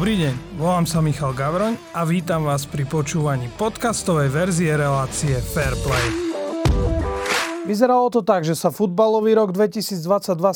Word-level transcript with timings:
Dobrý 0.00 0.16
deň, 0.16 0.56
volám 0.56 0.88
sa 0.88 1.04
Michal 1.04 1.36
Gavroň 1.36 1.76
a 1.92 2.08
vítam 2.08 2.48
vás 2.48 2.64
pri 2.64 2.88
počúvaní 2.88 3.52
podcastovej 3.60 4.32
verzie 4.32 4.72
relácie 4.72 5.36
Fairplay. 5.36 6.32
Vyzeralo 7.68 8.08
to 8.08 8.24
tak, 8.24 8.48
že 8.48 8.56
sa 8.56 8.72
futbalový 8.72 9.36
rok 9.36 9.52
2022 9.52 10.00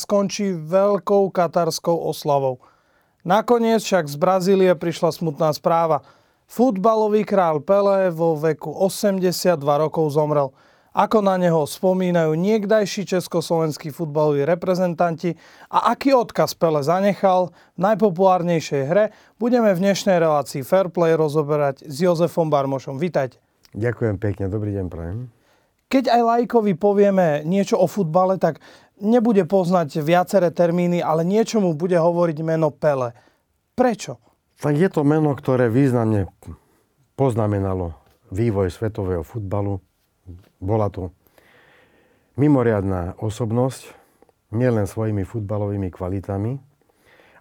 skončí 0.01 0.57
veľkou 0.57 1.29
katarskou 1.29 1.93
oslavou. 1.93 2.65
Nakoniec 3.21 3.85
však 3.85 4.09
z 4.09 4.17
Brazílie 4.17 4.73
prišla 4.73 5.13
smutná 5.13 5.53
správa. 5.53 6.01
Futbalový 6.49 7.29
král 7.29 7.61
Pelé 7.61 8.09
vo 8.09 8.41
veku 8.41 8.73
82 8.73 9.61
rokov 9.61 10.09
zomrel– 10.09 10.57
ako 10.95 11.27
na 11.27 11.35
neho 11.35 11.67
spomínajú 11.67 12.39
niekdajší 12.39 13.03
československí 13.03 13.91
futbaloví 13.91 14.47
reprezentanti 14.47 15.35
a 15.67 15.91
aký 15.91 16.15
odkaz 16.15 16.55
Pele 16.55 16.87
zanechal 16.87 17.51
v 17.75 17.79
najpopulárnejšej 17.83 18.83
hre, 18.87 19.05
budeme 19.43 19.75
v 19.75 19.83
dnešnej 19.83 20.23
relácii 20.23 20.63
Fairplay 20.63 21.19
rozoberať 21.19 21.83
s 21.83 21.99
Jozefom 21.99 22.47
Barmošom. 22.47 23.03
Vítajte. 23.03 23.43
Ďakujem 23.75 24.17
pekne, 24.23 24.47
dobrý 24.47 24.71
deň 24.79 24.87
prajem. 24.87 25.19
Keď 25.91 26.15
aj 26.15 26.23
lajkovi 26.23 26.79
povieme 26.79 27.43
niečo 27.43 27.75
o 27.75 27.91
futbale, 27.91 28.39
tak 28.39 28.63
nebude 29.03 29.43
poznať 29.51 29.99
viaceré 29.99 30.55
termíny, 30.55 31.03
ale 31.03 31.27
niečo 31.27 31.59
mu 31.59 31.75
bude 31.75 31.99
hovoriť 31.99 32.39
meno 32.47 32.71
Pele. 32.71 33.19
Prečo? 33.75 34.23
Tak 34.63 34.79
je 34.79 34.87
to 34.87 35.03
meno, 35.03 35.35
ktoré 35.35 35.67
významne 35.67 36.31
poznamenalo 37.19 37.99
vývoj 38.31 38.71
svetového 38.71 39.27
futbalu 39.27 39.83
bola 40.65 40.89
to 40.89 41.13
mimoriadná 42.41 43.21
osobnosť, 43.21 43.93
nielen 44.51 44.89
svojimi 44.89 45.23
futbalovými 45.29 45.93
kvalitami, 45.93 46.59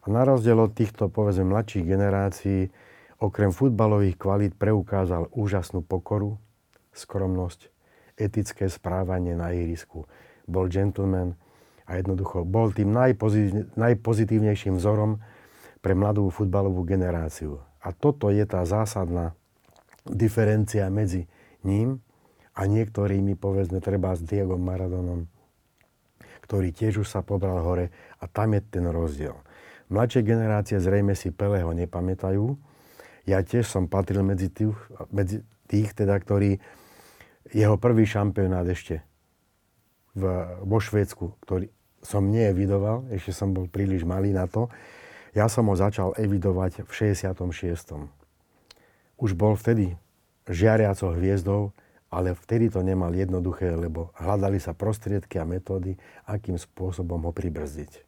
a 0.03 0.11
na 0.11 0.27
rozdiel 0.27 0.59
od 0.59 0.75
týchto, 0.75 1.07
povedzme, 1.07 1.47
mladších 1.47 1.87
generácií, 1.87 2.67
okrem 3.23 3.55
futbalových 3.55 4.19
kvalít 4.19 4.53
preukázal 4.59 5.31
úžasnú 5.31 5.79
pokoru, 5.79 6.35
skromnosť, 6.91 7.71
etické 8.19 8.67
správanie 8.67 9.31
na 9.31 9.55
ihrisku. 9.55 10.03
Bol 10.43 10.67
gentleman 10.67 11.39
a 11.87 11.95
jednoducho 11.95 12.43
bol 12.43 12.75
tým 12.75 12.91
najpozitívnejším 13.79 14.75
vzorom 14.75 15.23
pre 15.79 15.95
mladú 15.95 16.27
futbalovú 16.27 16.83
generáciu. 16.83 17.63
A 17.79 17.95
toto 17.95 18.27
je 18.27 18.43
tá 18.43 18.67
zásadná 18.67 19.31
diferencia 20.03 20.91
medzi 20.91 21.31
ním 21.63 22.02
a 22.53 22.61
niektorými, 22.69 23.33
povedzme, 23.33 23.81
treba 23.81 24.13
s 24.13 24.21
Diego 24.21 24.61
Maradonom, 24.61 25.25
ktorý 26.45 26.69
tiež 26.69 27.01
už 27.01 27.07
sa 27.09 27.25
pobral 27.25 27.57
hore 27.65 27.89
a 28.21 28.29
tam 28.29 28.53
je 28.53 28.61
ten 28.61 28.85
rozdiel. 28.85 29.33
Mladšie 29.89 30.21
generácie 30.21 30.77
zrejme 30.77 31.17
si 31.17 31.33
Peleho 31.33 31.73
nepamätajú. 31.73 32.55
Ja 33.25 33.41
tiež 33.41 33.65
som 33.65 33.89
patril 33.89 34.21
medzi 34.21 34.53
tých, 34.53 34.75
medzi 35.09 35.41
tých 35.65 35.97
teda, 35.97 36.17
ktorí 36.19 36.61
jeho 37.51 37.75
prvý 37.77 38.05
šampionát 38.05 38.65
ešte 38.69 39.01
v, 40.13 40.23
vo 40.61 40.77
Švédsku, 40.77 41.37
ktorý 41.41 41.69
som 42.03 42.29
neevidoval, 42.29 43.09
ešte 43.09 43.31
som 43.31 43.55
bol 43.55 43.65
príliš 43.71 44.03
malý 44.03 44.35
na 44.35 44.45
to. 44.45 44.69
Ja 45.33 45.49
som 45.49 45.71
ho 45.71 45.75
začal 45.75 46.13
evidovať 46.19 46.85
v 46.85 46.91
66. 46.91 47.33
Už 49.17 49.31
bol 49.33 49.57
vtedy 49.57 49.97
žiariacou 50.45 51.15
hviezdou 51.15 51.71
ale 52.13 52.37
vtedy 52.37 52.69
to 52.69 52.85
nemal 52.85 53.09
jednoduché, 53.09 53.73
lebo 53.73 54.13
hľadali 54.15 54.61
sa 54.61 54.77
prostriedky 54.77 55.41
a 55.41 55.49
metódy, 55.49 55.97
akým 56.29 56.55
spôsobom 56.55 57.25
ho 57.25 57.31
pribrzdiť. 57.33 58.05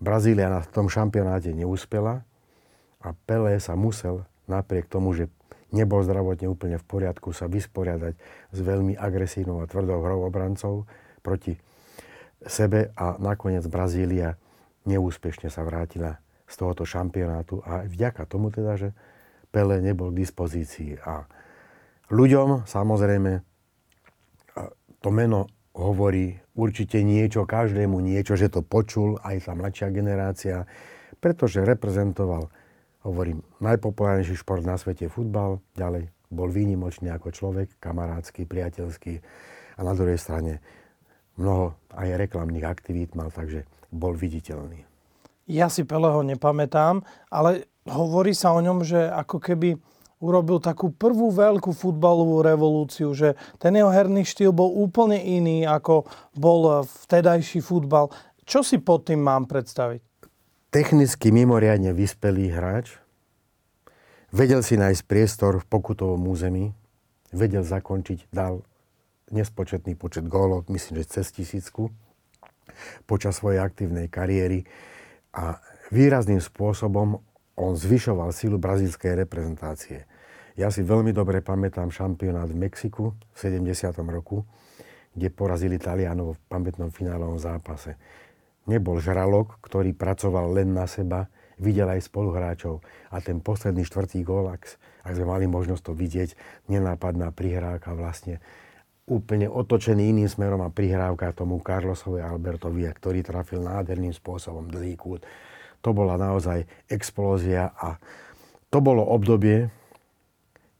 Brazília 0.00 0.48
na 0.48 0.64
tom 0.64 0.88
šampionáte 0.88 1.52
neúspela 1.52 2.24
a 3.04 3.08
Pelé 3.28 3.60
sa 3.60 3.76
musel, 3.76 4.24
napriek 4.48 4.88
tomu, 4.88 5.12
že 5.12 5.28
nebol 5.74 6.00
zdravotne 6.00 6.48
úplne 6.48 6.80
v 6.80 6.88
poriadku, 6.88 7.36
sa 7.36 7.50
vysporiadať 7.50 8.14
s 8.54 8.58
veľmi 8.58 8.96
agresívnou 8.96 9.60
a 9.60 9.68
tvrdou 9.68 10.00
hrou 10.00 10.24
obrancov 10.24 10.88
proti 11.20 11.60
sebe 12.46 12.94
a 12.94 13.18
nakoniec 13.18 13.66
Brazília 13.66 14.38
neúspešne 14.86 15.52
sa 15.52 15.66
vrátila 15.66 16.22
z 16.48 16.54
tohoto 16.56 16.88
šampionátu 16.88 17.60
a 17.66 17.84
vďaka 17.84 18.24
tomu 18.24 18.48
teda, 18.48 18.80
že 18.80 18.88
Pele 19.52 19.80
nebol 19.80 20.12
k 20.12 20.24
dispozícii 20.24 21.00
a 21.04 21.28
Ľuďom 22.08 22.64
samozrejme 22.64 23.32
to 24.98 25.10
meno 25.12 25.46
hovorí 25.76 26.34
určite 26.58 27.04
niečo, 27.06 27.46
každému 27.46 28.02
niečo, 28.02 28.34
že 28.34 28.50
to 28.50 28.66
počul 28.66 29.20
aj 29.22 29.46
tá 29.46 29.52
mladšia 29.54 29.88
generácia, 29.94 30.66
pretože 31.22 31.62
reprezentoval, 31.62 32.50
hovorím, 33.06 33.46
najpopulárnejší 33.62 34.42
šport 34.42 34.66
na 34.66 34.74
svete 34.74 35.06
futbal, 35.06 35.62
ďalej 35.78 36.10
bol 36.28 36.50
výnimočný 36.50 37.08
ako 37.14 37.30
človek, 37.30 37.78
kamarádsky, 37.78 38.44
priateľský 38.44 39.22
a 39.78 39.80
na 39.86 39.92
druhej 39.94 40.18
strane 40.18 40.58
mnoho 41.38 41.78
aj 41.94 42.18
reklamných 42.18 42.66
aktivít 42.66 43.14
mal, 43.14 43.30
takže 43.30 43.64
bol 43.94 44.12
viditeľný. 44.12 44.84
Ja 45.48 45.72
si 45.72 45.86
Peleho 45.86 46.20
nepamätám, 46.20 47.00
ale 47.32 47.70
hovorí 47.88 48.36
sa 48.36 48.52
o 48.52 48.60
ňom, 48.60 48.84
že 48.84 49.08
ako 49.08 49.40
keby 49.40 49.80
urobil 50.18 50.58
takú 50.58 50.90
prvú 50.90 51.30
veľkú 51.30 51.70
futbalovú 51.70 52.42
revolúciu, 52.42 53.14
že 53.14 53.38
ten 53.62 53.74
jeho 53.78 53.90
herný 53.90 54.26
štýl 54.26 54.50
bol 54.50 54.70
úplne 54.74 55.18
iný, 55.18 55.62
ako 55.66 56.06
bol 56.34 56.82
vtedajší 56.84 57.62
futbal. 57.62 58.10
Čo 58.42 58.66
si 58.66 58.82
pod 58.82 59.06
tým 59.06 59.22
mám 59.22 59.46
predstaviť? 59.46 60.02
Technicky 60.68 61.32
mimoriadne 61.32 61.94
vyspelý 61.96 62.52
hráč. 62.52 62.98
Vedel 64.28 64.60
si 64.60 64.76
nájsť 64.76 65.02
priestor 65.08 65.56
v 65.62 65.68
pokutovom 65.70 66.20
území. 66.28 66.76
Vedel 67.32 67.64
zakončiť, 67.64 68.28
dal 68.28 68.64
nespočetný 69.32 69.96
počet 69.96 70.24
gólov, 70.24 70.68
myslím, 70.72 71.04
že 71.04 71.20
cez 71.20 71.32
tisícku 71.32 71.92
počas 73.04 73.36
svojej 73.36 73.60
aktívnej 73.60 74.08
kariéry 74.08 74.64
a 75.32 75.60
výrazným 75.92 76.40
spôsobom 76.40 77.20
on 77.58 77.74
zvyšoval 77.74 78.30
silu 78.30 78.56
brazílskej 78.56 79.26
reprezentácie. 79.26 80.06
Ja 80.54 80.70
si 80.70 80.86
veľmi 80.86 81.10
dobre 81.10 81.42
pamätám 81.42 81.90
šampionát 81.90 82.46
v 82.46 82.66
Mexiku 82.66 83.14
v 83.14 83.36
70. 83.36 83.94
roku, 84.06 84.46
kde 85.14 85.34
porazili 85.34 85.78
Talianov 85.78 86.38
v 86.38 86.42
pamätnom 86.46 86.94
finálovom 86.94 87.38
zápase. 87.38 87.98
Nebol 88.70 89.02
žralok, 89.02 89.58
ktorý 89.62 89.94
pracoval 89.94 90.54
len 90.54 90.70
na 90.70 90.86
seba, 90.86 91.26
videl 91.58 91.90
aj 91.90 92.06
spoluhráčov. 92.06 92.82
A 93.10 93.18
ten 93.18 93.42
posledný 93.42 93.82
štvrtý 93.82 94.22
gól, 94.22 94.50
ak, 94.50 94.78
ak 95.02 95.12
sme 95.18 95.26
mali 95.26 95.46
možnosť 95.50 95.82
to 95.82 95.92
vidieť, 95.94 96.30
nenápadná 96.70 97.34
prihrávka 97.34 97.94
vlastne 97.94 98.38
úplne 99.08 99.48
otočený 99.48 100.12
iným 100.14 100.28
smerom 100.28 100.60
a 100.62 100.70
prihrávka 100.70 101.32
tomu 101.32 101.58
Carlosovi 101.64 102.20
Albertovi, 102.20 102.84
ktorý 102.84 103.24
trafil 103.24 103.64
nádherným 103.64 104.12
spôsobom 104.12 104.68
dlhý 104.68 104.94
kút 105.00 105.24
to 105.80 105.90
bola 105.94 106.18
naozaj 106.18 106.66
explózia 106.90 107.72
a 107.78 107.96
to 108.68 108.78
bolo 108.84 109.00
obdobie, 109.00 109.72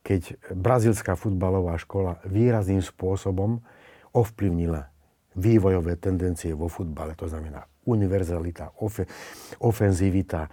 keď 0.05 0.37
brazilská 0.53 1.17
futbalová 1.17 1.77
škola 1.77 2.21
výrazným 2.25 2.81
spôsobom 2.81 3.61
ovplyvnila 4.17 4.89
vývojové 5.37 6.01
tendencie 6.01 6.57
vo 6.57 6.67
futbale. 6.67 7.15
To 7.17 7.29
znamená 7.29 7.65
univerzalita, 7.89 8.77
ofe, 8.85 9.09
ofenzivita, 9.63 10.49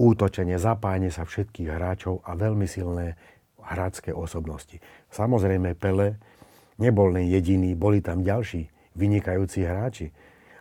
útočenie, 0.00 0.56
zapájanie 0.56 1.12
sa 1.12 1.28
všetkých 1.28 1.68
hráčov 1.68 2.24
a 2.24 2.36
veľmi 2.36 2.64
silné 2.64 3.16
hrácké 3.60 4.10
osobnosti. 4.12 4.80
Samozrejme 5.12 5.76
Pele 5.76 6.16
nebol 6.80 7.12
len 7.12 7.28
jediný, 7.28 7.76
boli 7.76 8.00
tam 8.00 8.24
ďalší 8.24 8.68
vynikajúci 8.96 9.64
hráči, 9.64 10.12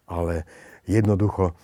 ale 0.08 0.44
jednoducho 0.88 1.56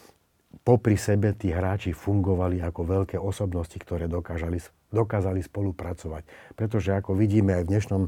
popri 0.67 0.99
sebe 0.99 1.31
tí 1.31 1.55
hráči 1.55 1.95
fungovali 1.95 2.59
ako 2.59 2.83
veľké 2.83 3.15
osobnosti, 3.15 3.79
ktoré 3.79 4.11
dokážali, 4.11 4.59
dokázali 4.91 5.39
spolupracovať. 5.39 6.27
Pretože 6.59 6.91
ako 6.91 7.15
vidíme 7.15 7.55
aj 7.55 7.63
v 7.63 7.71
dnešnom 7.71 8.03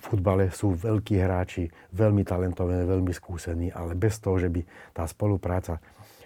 futbale 0.00 0.48
sú 0.48 0.72
veľkí 0.72 1.20
hráči, 1.20 1.68
veľmi 1.92 2.24
talentovaní, 2.24 2.88
veľmi 2.88 3.12
skúsení, 3.12 3.68
ale 3.68 3.92
bez 3.92 4.16
toho, 4.24 4.40
že 4.40 4.48
by 4.48 4.64
tá 4.96 5.04
spolupráca 5.04 5.78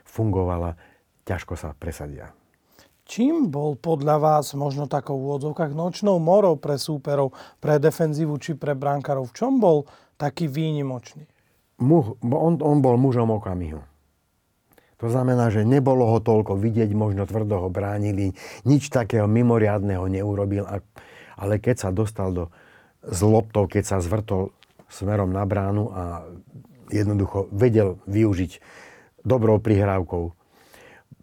fungovala, 0.07 0.79
ťažko 1.27 1.59
sa 1.59 1.75
presadia. 1.75 2.31
Čím 3.11 3.51
bol 3.51 3.75
podľa 3.75 4.23
vás 4.23 4.55
možno 4.55 4.87
takou 4.87 5.19
v 5.19 5.35
úvodzovkách 5.35 5.75
nočnou 5.75 6.23
morou 6.23 6.55
pre 6.63 6.79
súperov, 6.79 7.35
pre 7.59 7.83
defenzívu 7.83 8.39
či 8.39 8.55
pre 8.55 8.79
brankárov? 8.79 9.35
V 9.35 9.35
čom 9.35 9.59
bol 9.59 9.83
taký 10.15 10.47
výnimočný? 10.47 11.27
Mu, 11.83 12.15
on, 12.23 12.63
on 12.63 12.79
bol 12.79 12.95
mužom 12.95 13.35
okamihu. 13.35 13.90
To 15.01 15.09
znamená, 15.09 15.49
že 15.49 15.65
nebolo 15.65 16.05
ho 16.05 16.21
toľko 16.21 16.61
vidieť, 16.61 16.93
možno 16.93 17.25
tvrdo 17.25 17.67
ho 17.67 17.69
bránili, 17.73 18.37
nič 18.69 18.93
takého 18.93 19.25
mimoriadného 19.25 20.05
neurobil, 20.05 20.69
ale 21.41 21.55
keď 21.57 21.89
sa 21.89 21.91
dostal 21.91 22.37
do 22.37 22.45
zloptov, 23.01 23.73
keď 23.73 23.97
sa 23.97 24.05
zvrtol 24.05 24.53
smerom 24.93 25.33
na 25.33 25.49
bránu 25.49 25.89
a 25.89 26.03
jednoducho 26.93 27.49
vedel 27.49 27.97
využiť 28.05 28.61
dobrou 29.25 29.57
prihrávkou 29.57 30.37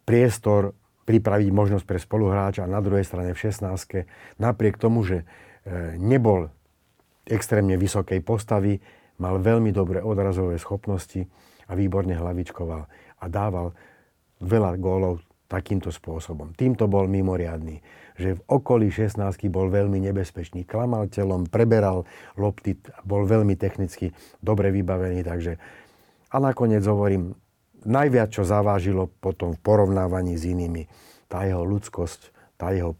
priestor, 0.07 0.73
pripraviť 1.07 1.49
možnosť 1.53 1.85
pre 1.85 1.99
spoluhráča 2.01 2.65
a 2.65 2.71
na 2.71 2.81
druhej 2.83 3.05
strane 3.05 3.31
v 3.31 3.39
16 3.39 4.41
napriek 4.41 4.75
tomu, 4.75 5.05
že 5.05 5.23
e, 5.23 5.95
nebol 6.01 6.51
extrémne 7.27 7.79
vysokej 7.79 8.19
postavy, 8.23 8.79
mal 9.19 9.39
veľmi 9.39 9.71
dobré 9.71 10.03
odrazové 10.03 10.59
schopnosti 10.59 11.27
a 11.67 11.75
výborne 11.75 12.15
hlavičkoval 12.15 13.06
a 13.21 13.25
dával 13.29 13.73
veľa 14.41 14.77
gólov 14.77 15.25
takýmto 15.47 15.89
spôsobom. 15.89 16.51
Týmto 16.53 16.91
bol 16.91 17.07
mimoriadný, 17.07 17.79
že 18.19 18.35
v 18.35 18.41
okolí 18.51 18.91
16 18.91 19.17
bol 19.47 19.71
veľmi 19.71 20.03
nebezpečný. 20.11 20.67
Klamal 20.67 21.07
telom, 21.07 21.47
preberal 21.47 22.03
lopty, 22.35 22.75
bol 23.07 23.23
veľmi 23.23 23.55
technicky 23.55 24.11
dobre 24.43 24.75
vybavený, 24.75 25.23
takže 25.23 25.55
a 26.27 26.37
nakoniec 26.43 26.83
hovorím, 26.83 27.31
najviac, 27.87 28.35
čo 28.35 28.43
zavážilo 28.43 29.07
potom 29.23 29.55
v 29.55 29.63
porovnávaní 29.63 30.35
s 30.35 30.43
inými, 30.43 30.83
tá 31.31 31.47
jeho 31.47 31.63
ľudskosť, 31.63 32.35
tá 32.59 32.75
jeho, 32.75 32.99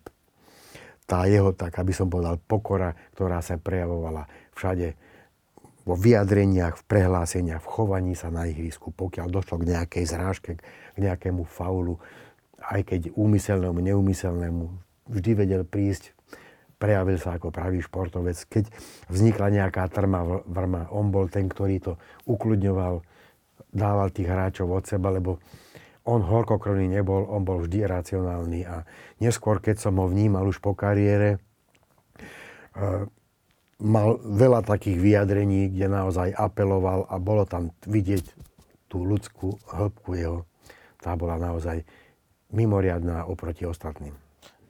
tá 1.04 1.28
jeho, 1.28 1.52
tak 1.52 1.75
aby 1.75 1.92
som 1.92 2.08
povedal, 2.08 2.40
pokora, 2.40 2.96
ktorá 3.12 3.44
sa 3.44 3.60
prejavovala 3.60 4.31
všade 4.56 4.96
vo 5.88 5.95
vyjadreniach, 5.95 6.75
v 6.75 6.84
prehláseniach, 6.84 7.63
v 7.63 7.72
chovaní 7.72 8.12
sa 8.12 8.28
na 8.28 8.44
ihrisku, 8.44 8.92
pokiaľ 8.92 9.31
došlo 9.31 9.63
k 9.63 9.72
nejakej 9.72 10.04
zrážke, 10.04 10.51
k 10.60 10.98
nejakému 11.00 11.48
faulu, 11.48 11.95
aj 12.60 12.84
keď 12.84 13.01
úmyselnému, 13.16 13.80
neúmyselnému, 13.80 14.63
vždy 15.07 15.31
vedel 15.39 15.63
prísť, 15.63 16.12
prejavil 16.75 17.16
sa 17.16 17.39
ako 17.39 17.56
pravý 17.56 17.80
športovec. 17.80 18.36
Keď 18.36 18.68
vznikla 19.07 19.48
nejaká 19.48 19.88
trma 19.88 20.44
vrma, 20.44 20.92
on 20.92 21.07
bol 21.07 21.31
ten, 21.31 21.48
ktorý 21.48 21.80
to 21.80 21.94
ukludňoval, 22.28 23.00
dával 23.72 24.07
tých 24.12 24.28
hráčov 24.28 24.68
od 24.68 24.83
seba, 24.83 25.16
lebo 25.16 25.40
on 26.07 26.19
horkokrvný 26.19 27.00
nebol, 27.00 27.24
on 27.31 27.48
bol 27.48 27.63
vždy 27.63 27.88
racionálny 27.88 28.63
a 28.68 28.83
neskôr, 29.24 29.63
keď 29.63 29.88
som 29.88 30.00
ho 30.00 30.07
vnímal 30.07 30.44
už 30.48 30.60
po 30.60 30.75
kariére, 30.75 31.40
eh, 32.75 33.07
mal 33.77 34.18
veľa 34.21 34.65
takých 34.65 34.97
vyjadrení, 34.97 35.69
kde 35.69 35.88
naozaj 35.89 36.33
apeloval 36.33 37.06
a 37.06 37.15
bolo 37.21 37.45
tam 37.45 37.69
vidieť 37.85 38.25
tú 38.89 39.06
ľudskú 39.06 39.62
hĺbku 39.69 40.18
jeho. 40.18 40.39
Tá 40.97 41.13
bola 41.13 41.38
naozaj 41.38 41.85
mimoriadná 42.50 43.29
oproti 43.29 43.68
ostatným. 43.69 44.15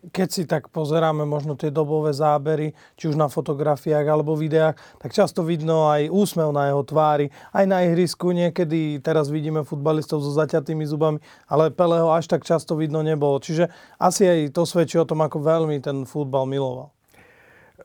Keď 0.07 0.29
si 0.29 0.43
tak 0.45 0.69
pozeráme 0.71 1.25
možno 1.25 1.57
tie 1.57 1.73
dobové 1.73 2.13
zábery, 2.13 2.71
či 2.95 3.09
už 3.11 3.17
na 3.17 3.27
fotografiách 3.27 4.05
alebo 4.07 4.37
videách, 4.37 4.77
tak 5.01 5.11
často 5.11 5.41
vidno 5.41 5.89
aj 5.89 6.07
úsmev 6.07 6.53
na 6.53 6.69
jeho 6.69 6.83
tvári, 6.85 7.27
aj 7.51 7.65
na 7.65 7.83
ihrisku. 7.83 8.31
Niekedy 8.31 9.01
teraz 9.03 9.27
vidíme 9.27 9.67
futbalistov 9.67 10.21
so 10.21 10.31
zaťatými 10.37 10.85
zubami, 10.85 11.19
ale 11.49 11.73
Peleho 11.73 12.13
až 12.13 12.29
tak 12.29 12.45
často 12.45 12.77
vidno 12.77 13.01
nebolo. 13.03 13.41
Čiže 13.41 13.73
asi 13.99 14.23
aj 14.29 14.39
to 14.55 14.63
svedčí 14.69 14.95
o 15.01 15.07
tom, 15.07 15.25
ako 15.25 15.43
veľmi 15.43 15.81
ten 15.81 16.05
futbal 16.05 16.45
miloval 16.45 16.96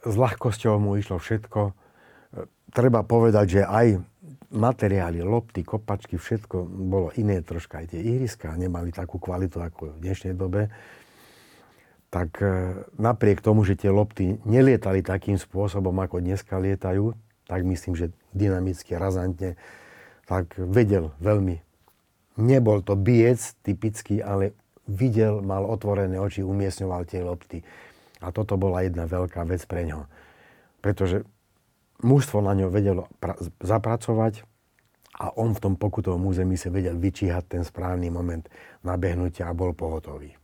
s 0.02 0.14
ľahkosťou 0.14 0.82
mu 0.82 0.98
išlo 0.98 1.22
všetko. 1.22 1.72
Treba 2.72 3.00
povedať, 3.06 3.60
že 3.60 3.62
aj 3.62 4.02
materiály, 4.52 5.24
lopty, 5.24 5.64
kopačky, 5.64 6.20
všetko 6.20 6.68
bolo 6.68 7.08
iné 7.16 7.40
troška. 7.40 7.80
Aj 7.80 7.86
tie 7.88 8.00
ihriska 8.00 8.52
nemali 8.54 8.92
takú 8.92 9.16
kvalitu 9.16 9.64
ako 9.64 9.96
v 9.96 10.02
dnešnej 10.04 10.34
dobe. 10.36 10.68
Tak 12.12 12.30
e, 12.44 12.76
napriek 13.00 13.40
tomu, 13.40 13.64
že 13.64 13.80
tie 13.80 13.88
lopty 13.88 14.36
nelietali 14.44 15.00
takým 15.00 15.40
spôsobom, 15.40 15.96
ako 15.96 16.20
dneska 16.20 16.60
lietajú, 16.60 17.16
tak 17.48 17.64
myslím, 17.64 17.96
že 17.96 18.12
dynamicky, 18.36 18.92
razantne, 18.92 19.56
tak 20.28 20.52
vedel 20.60 21.16
veľmi. 21.24 21.64
Nebol 22.36 22.84
to 22.84 22.96
biec 22.96 23.56
typický, 23.64 24.20
ale 24.20 24.52
videl, 24.84 25.40
mal 25.40 25.64
otvorené 25.64 26.20
oči, 26.20 26.44
umiestňoval 26.44 27.08
tie 27.08 27.24
lopty. 27.24 27.64
A 28.22 28.30
toto 28.30 28.54
bola 28.54 28.86
jedna 28.86 29.04
veľká 29.10 29.42
vec 29.44 29.62
pre 29.66 29.86
ňo. 29.86 30.06
Pretože 30.78 31.26
mužstvo 32.02 32.42
na 32.42 32.54
ňo 32.54 32.70
vedelo 32.70 33.10
pra- 33.22 33.38
zapracovať 33.62 34.46
a 35.18 35.34
on 35.36 35.54
v 35.54 35.62
tom 35.62 35.74
pokutovom 35.76 36.30
území 36.30 36.56
sa 36.56 36.72
vedel 36.72 36.98
vyčíhať 36.98 37.44
ten 37.58 37.62
správny 37.62 38.08
moment 38.08 38.46
nabehnutia 38.82 39.50
a 39.50 39.54
bol 39.54 39.76
pohotový 39.76 40.41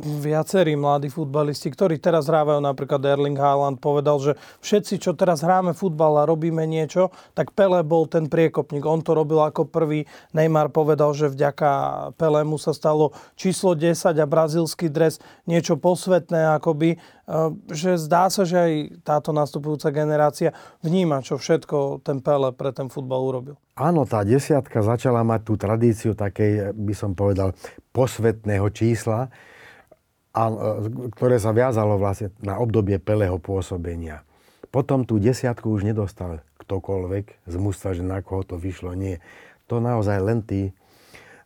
viacerí 0.00 0.72
mladí 0.72 1.12
futbalisti, 1.12 1.68
ktorí 1.68 2.00
teraz 2.00 2.30
hrávajú, 2.30 2.64
napríklad 2.64 3.02
Erling 3.04 3.36
Haaland 3.36 3.76
povedal, 3.76 4.16
že 4.22 4.32
všetci, 4.64 5.02
čo 5.02 5.12
teraz 5.12 5.44
hráme 5.44 5.76
futbal 5.76 6.22
a 6.22 6.28
robíme 6.28 6.64
niečo, 6.64 7.12
tak 7.36 7.52
Pele 7.52 7.84
bol 7.84 8.08
ten 8.08 8.30
priekopník. 8.30 8.82
On 8.88 9.04
to 9.04 9.12
robil 9.12 9.42
ako 9.44 9.68
prvý. 9.68 10.08
Neymar 10.32 10.72
povedal, 10.72 11.12
že 11.12 11.28
vďaka 11.28 11.70
Pelemu 12.16 12.56
sa 12.56 12.72
stalo 12.72 13.12
číslo 13.36 13.76
10 13.76 14.16
a 14.16 14.26
brazilský 14.26 14.88
dres 14.88 15.20
niečo 15.44 15.76
posvetné, 15.76 16.56
akoby, 16.56 16.96
e, 16.96 16.98
že 17.68 18.00
zdá 18.00 18.32
sa, 18.32 18.48
že 18.48 18.56
aj 18.56 18.72
táto 19.04 19.36
nastupujúca 19.36 19.92
generácia 19.92 20.56
vníma, 20.80 21.20
čo 21.20 21.36
všetko 21.36 22.00
ten 22.00 22.24
Pele 22.24 22.54
pre 22.56 22.72
ten 22.72 22.88
futbal 22.88 23.20
urobil. 23.20 23.56
Áno, 23.76 24.08
tá 24.08 24.24
desiatka 24.24 24.80
začala 24.80 25.20
mať 25.24 25.40
tú 25.48 25.54
tradíciu 25.56 26.12
takej, 26.16 26.76
by 26.76 26.94
som 26.96 27.12
povedal, 27.12 27.56
posvetného 27.92 28.68
čísla, 28.72 29.28
e, 30.32 30.56
ktoré 31.16 31.36
sa 31.36 31.52
viazalo 31.52 32.00
vlastne 32.00 32.32
na 32.40 32.56
obdobie 32.58 32.96
Peleho 32.96 33.36
pôsobenia. 33.36 34.24
Potom 34.72 35.04
tú 35.04 35.20
desiatku 35.20 35.68
už 35.68 35.84
nedostal 35.84 36.40
ktokoľvek 36.64 37.44
z 37.44 37.54
mužstva, 37.60 37.92
že 37.92 38.04
na 38.06 38.24
koho 38.24 38.40
to 38.46 38.56
vyšlo. 38.56 38.96
Nie. 38.96 39.20
To 39.68 39.82
naozaj 39.82 40.18
len 40.24 40.40
tí 40.40 40.72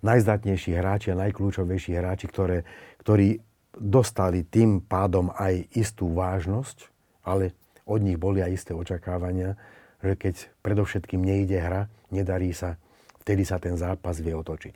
najzdatnejší 0.06 0.79
hráči 0.79 1.11
a 1.11 1.21
najkľúčovejší 1.27 1.99
hráči, 1.99 2.31
ktoré, 2.31 2.62
ktorí 3.03 3.43
dostali 3.75 4.47
tým 4.47 4.79
pádom 4.79 5.35
aj 5.35 5.67
istú 5.75 6.15
vážnosť, 6.15 6.89
ale 7.27 7.53
od 7.85 8.00
nich 8.03 8.17
boli 8.17 8.41
aj 8.41 8.55
isté 8.55 8.73
očakávania, 8.73 9.59
že 10.00 10.15
keď 10.15 10.35
predovšetkým 10.62 11.21
nejde 11.23 11.59
hra, 11.59 11.91
nedarí 12.15 12.55
sa, 12.55 12.79
vtedy 13.27 13.43
sa 13.43 13.59
ten 13.59 13.75
zápas 13.75 14.23
vie 14.23 14.32
otočiť. 14.32 14.75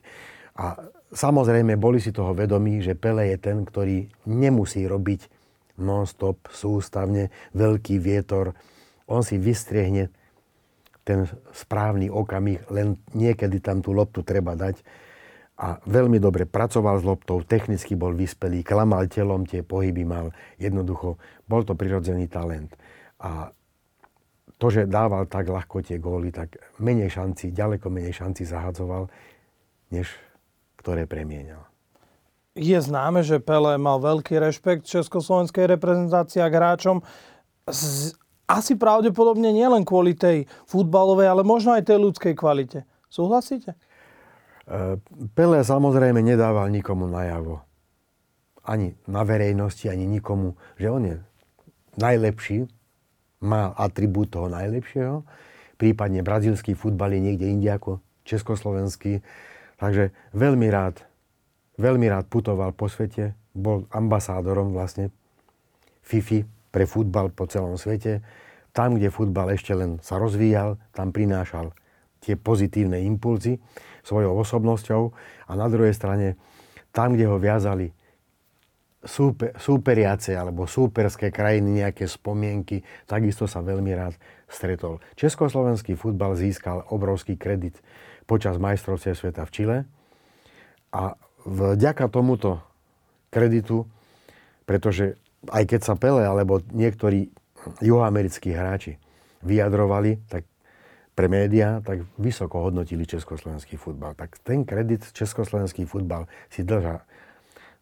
A 0.58 0.90
samozrejme 1.10 1.74
boli 1.76 1.98
si 1.98 2.14
toho 2.14 2.34
vedomí, 2.34 2.82
že 2.82 2.98
Pele 2.98 3.34
je 3.34 3.38
ten, 3.38 3.62
ktorý 3.66 4.10
nemusí 4.26 4.86
robiť 4.86 5.26
non-stop, 5.80 6.50
sústavne, 6.52 7.32
veľký 7.56 7.98
vietor. 7.98 8.54
On 9.10 9.24
si 9.24 9.40
vystriehne 9.40 10.12
ten 11.02 11.26
správny 11.50 12.12
okamih, 12.12 12.68
len 12.70 13.00
niekedy 13.16 13.58
tam 13.58 13.82
tú 13.82 13.90
loptu 13.96 14.22
treba 14.22 14.54
dať. 14.54 14.78
A 15.60 15.76
veľmi 15.84 16.16
dobre 16.16 16.48
pracoval 16.48 17.00
s 17.00 17.04
loptou, 17.04 17.44
technicky 17.44 17.92
bol 17.92 18.16
vyspelý, 18.16 18.64
klamal 18.64 19.04
telom, 19.12 19.44
tie 19.44 19.60
pohyby 19.60 20.08
mal. 20.08 20.32
Jednoducho, 20.56 21.20
bol 21.44 21.68
to 21.68 21.76
prirodzený 21.76 22.32
talent. 22.32 22.72
A 23.20 23.52
to, 24.56 24.66
že 24.72 24.88
dával 24.88 25.28
tak 25.28 25.48
ľahko 25.48 25.84
tie 25.84 26.00
góly, 26.00 26.32
tak 26.32 26.56
menej 26.80 27.12
šanci, 27.12 27.52
ďaleko 27.52 27.92
menej 27.92 28.12
šanci 28.16 28.48
zahadzoval, 28.48 29.08
než 29.92 30.08
ktoré 30.80 31.04
premienal. 31.04 31.68
Je 32.56 32.74
známe, 32.80 33.22
že 33.22 33.38
Pele 33.38 33.78
mal 33.78 34.02
veľký 34.02 34.40
rešpekt 34.40 34.88
československej 34.88 35.70
reprezentácie 35.70 36.42
a 36.42 36.50
hráčom. 36.50 37.04
Asi 38.50 38.74
pravdepodobne 38.74 39.54
nielen 39.54 39.86
kvôli 39.86 40.18
tej 40.18 40.50
futbalovej, 40.66 41.30
ale 41.30 41.46
možno 41.46 41.78
aj 41.78 41.86
tej 41.86 42.02
ľudskej 42.02 42.34
kvalite. 42.34 42.82
Súhlasíte? 43.06 43.78
E, 44.66 44.98
Pele 45.36 45.62
samozrejme 45.62 46.18
nedával 46.18 46.66
nikomu 46.74 47.06
najavo. 47.06 47.62
Ani 48.66 48.98
na 49.06 49.22
verejnosti, 49.22 49.86
ani 49.86 50.10
nikomu, 50.10 50.58
že 50.74 50.86
on 50.90 51.02
je 51.06 51.16
najlepší, 52.02 52.66
má 53.46 53.72
atribút 53.78 54.34
toho 54.34 54.50
najlepšieho. 54.50 55.22
Prípadne 55.78 56.20
brazilský 56.20 56.74
futbal 56.74 57.14
je 57.16 57.20
niekde 57.30 57.46
inde 57.46 57.70
ako 57.72 58.02
československý. 58.26 59.24
Takže 59.80 60.12
veľmi 60.36 60.68
rád, 60.68 61.00
veľmi 61.80 62.06
rád 62.12 62.28
putoval 62.28 62.76
po 62.76 62.92
svete, 62.92 63.32
bol 63.56 63.88
ambasádorom 63.88 64.76
vlastne 64.76 65.08
FIFI 66.04 66.44
pre 66.68 66.84
futbal 66.84 67.32
po 67.32 67.48
celom 67.48 67.80
svete. 67.80 68.20
Tam, 68.70 68.94
kde 68.94 69.10
futbal 69.10 69.56
ešte 69.56 69.72
len 69.74 69.98
sa 70.04 70.20
rozvíjal, 70.20 70.76
tam 70.92 71.10
prinášal 71.10 71.72
tie 72.20 72.36
pozitívne 72.36 73.00
impulzy 73.02 73.56
svojou 74.04 74.36
osobnosťou 74.44 75.02
a 75.48 75.52
na 75.56 75.66
druhej 75.66 75.96
strane 75.96 76.36
tam, 76.92 77.16
kde 77.16 77.26
ho 77.26 77.40
viazali 77.40 77.88
súper, 79.00 79.56
súperiace 79.56 80.36
alebo 80.36 80.68
súperské 80.68 81.32
krajiny, 81.32 81.82
nejaké 81.82 82.04
spomienky, 82.04 82.84
takisto 83.08 83.48
sa 83.48 83.64
veľmi 83.64 83.92
rád 83.96 84.14
stretol. 84.50 84.98
Československý 85.14 85.94
futbal 85.94 86.34
získal 86.34 86.84
obrovský 86.90 87.38
kredit 87.38 87.78
počas 88.26 88.58
majstrovstiev 88.58 89.14
sveta 89.14 89.46
v 89.46 89.50
Čile. 89.54 89.76
A 90.90 91.14
vďaka 91.46 92.10
tomuto 92.10 92.60
kreditu, 93.30 93.86
pretože 94.66 95.16
aj 95.48 95.64
keď 95.70 95.80
sa 95.80 95.94
Pele 95.94 96.26
alebo 96.26 96.60
niektorí 96.74 97.30
juhoamerickí 97.80 98.52
hráči 98.52 98.98
vyjadrovali, 99.40 100.20
tak 100.28 100.44
pre 101.14 101.26
médiá, 101.28 101.84
tak 101.84 102.06
vysoko 102.16 102.64
hodnotili 102.64 103.04
československý 103.04 103.76
futbal. 103.76 104.16
Tak 104.16 104.40
ten 104.40 104.64
kredit 104.64 105.04
československý 105.12 105.84
futbal 105.84 106.24
si 106.48 106.64
drža, 106.64 107.04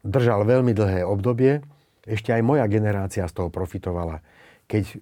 držal 0.03 0.43
veľmi 0.43 0.75
dlhé 0.75 1.07
obdobie. 1.07 1.63
Ešte 2.03 2.35
aj 2.35 2.43
moja 2.43 2.67
generácia 2.67 3.23
z 3.29 3.37
toho 3.37 3.49
profitovala. 3.53 4.25
Keď 4.67 4.99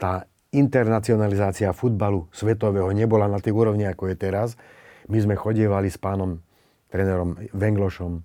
tá 0.00 0.24
internacionalizácia 0.50 1.70
futbalu 1.70 2.26
svetového 2.34 2.90
nebola 2.90 3.30
na 3.30 3.38
tej 3.38 3.54
úrovni, 3.54 3.86
ako 3.86 4.10
je 4.10 4.16
teraz, 4.18 4.58
my 5.06 5.18
sme 5.22 5.34
chodievali 5.38 5.86
s 5.86 5.98
pánom 5.98 6.42
trénerom 6.90 7.38
Venglošom 7.54 8.22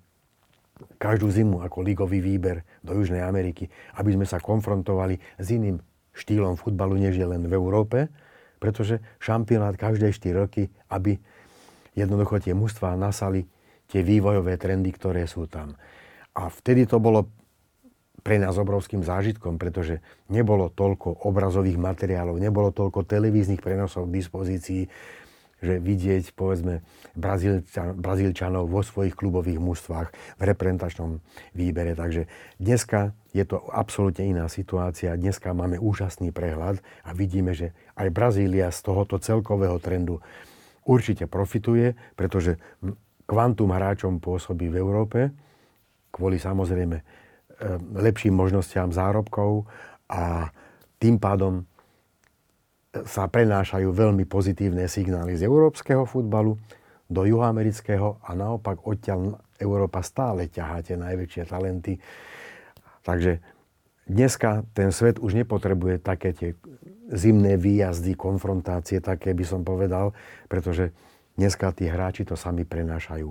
každú 1.00 1.32
zimu 1.32 1.64
ako 1.64 1.80
ligový 1.80 2.20
výber 2.20 2.66
do 2.84 2.92
Južnej 2.92 3.24
Ameriky, 3.24 3.70
aby 3.96 4.12
sme 4.12 4.26
sa 4.28 4.42
konfrontovali 4.42 5.16
s 5.40 5.46
iným 5.48 5.80
štýlom 6.12 6.58
futbalu, 6.60 7.00
než 7.00 7.16
je 7.16 7.24
len 7.24 7.46
v 7.46 7.52
Európe, 7.56 8.12
pretože 8.60 9.00
šampionát 9.20 9.76
každé 9.76 10.12
4 10.12 10.42
roky, 10.42 10.68
aby 10.92 11.16
jednoducho 11.96 12.42
tie 12.42 12.52
mužstvá 12.52 12.96
nasali 12.96 13.48
tie 13.88 14.02
vývojové 14.02 14.58
trendy, 14.60 14.92
ktoré 14.92 15.24
sú 15.24 15.48
tam. 15.48 15.78
A 16.36 16.52
vtedy 16.52 16.84
to 16.84 17.00
bolo 17.00 17.28
pre 18.26 18.42
nás 18.42 18.58
obrovským 18.58 19.06
zážitkom, 19.06 19.54
pretože 19.54 20.02
nebolo 20.26 20.66
toľko 20.66 21.22
obrazových 21.30 21.78
materiálov, 21.78 22.42
nebolo 22.42 22.74
toľko 22.74 23.06
televíznych 23.06 23.62
prenosov 23.62 24.10
k 24.10 24.18
dispozícii, 24.18 24.82
že 25.62 25.78
vidieť, 25.78 26.34
povedzme, 26.34 26.82
Brazílčan, 27.14 27.94
Brazílčanov 27.96 28.66
vo 28.66 28.82
svojich 28.82 29.14
klubových 29.14 29.62
mužstvách 29.62 30.08
v 30.36 30.42
reprezentačnom 30.42 31.22
výbere. 31.54 31.94
Takže 31.94 32.26
dneska 32.58 33.14
je 33.30 33.46
to 33.46 33.62
absolútne 33.70 34.26
iná 34.26 34.50
situácia. 34.50 35.14
Dneska 35.14 35.54
máme 35.54 35.78
úžasný 35.78 36.34
prehľad 36.34 36.82
a 37.06 37.14
vidíme, 37.14 37.54
že 37.54 37.72
aj 37.94 38.10
Brazília 38.10 38.74
z 38.74 38.84
tohoto 38.84 39.22
celkového 39.22 39.78
trendu 39.78 40.18
určite 40.82 41.24
profituje, 41.30 41.94
pretože 42.18 42.58
kvantum 43.24 43.70
hráčom 43.70 44.18
pôsobí 44.18 44.66
v 44.68 44.76
Európe 44.76 45.20
kvôli 46.10 46.36
samozrejme 46.36 47.25
lepším 47.96 48.36
možnostiam 48.36 48.92
zárobkov 48.92 49.64
a 50.12 50.52
tým 51.00 51.16
pádom 51.16 51.62
e, 51.62 51.64
sa 53.04 53.28
prenášajú 53.28 53.88
veľmi 53.92 54.24
pozitívne 54.28 54.84
signály 54.88 55.36
z 55.36 55.48
európskeho 55.48 56.04
futbalu 56.04 56.56
do 57.06 57.22
juhoamerického 57.24 58.18
a 58.24 58.30
naopak 58.34 58.82
odtiaľ 58.82 59.38
Európa 59.56 60.02
stále 60.02 60.50
ťahá 60.50 60.82
tie 60.84 60.98
najväčšie 61.00 61.42
talenty. 61.48 61.96
Takže 63.06 63.40
dneska 64.04 64.66
ten 64.74 64.90
svet 64.90 65.22
už 65.22 65.38
nepotrebuje 65.38 66.02
také 66.02 66.34
tie 66.34 66.50
zimné 67.06 67.54
výjazdy, 67.54 68.18
konfrontácie, 68.18 68.98
také 68.98 69.30
by 69.32 69.44
som 69.46 69.62
povedal, 69.62 70.10
pretože 70.50 70.90
dneska 71.38 71.70
tí 71.70 71.86
hráči 71.86 72.26
to 72.26 72.34
sami 72.34 72.66
prenášajú 72.66 73.30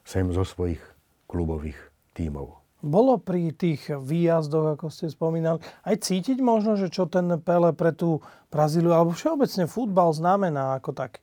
sem 0.00 0.24
zo 0.32 0.42
svojich 0.42 0.80
klubových 1.28 1.76
tímov. 2.16 2.59
Bolo 2.80 3.20
pri 3.20 3.52
tých 3.52 3.92
výjazdoch, 3.92 4.76
ako 4.76 4.88
ste 4.88 5.12
spomínali, 5.12 5.60
aj 5.84 6.00
cítiť 6.00 6.40
možno, 6.40 6.80
že 6.80 6.88
čo 6.88 7.04
ten 7.06 7.28
Pele 7.40 7.76
pre 7.76 7.92
tú 7.92 8.24
Brazíliu, 8.48 8.92
alebo 8.92 9.12
všeobecne 9.12 9.68
futbal 9.68 10.10
znamená 10.16 10.80
ako 10.80 10.96
tak? 10.96 11.20